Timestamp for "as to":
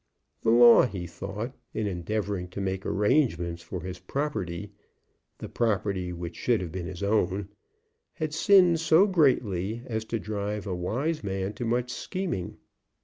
9.85-10.17